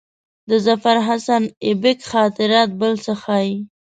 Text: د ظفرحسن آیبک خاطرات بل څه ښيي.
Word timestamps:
د 0.49 0.51
ظفرحسن 0.65 1.43
آیبک 1.67 1.99
خاطرات 2.11 2.69
بل 2.79 2.93
څه 3.05 3.13
ښيي. 3.23 3.55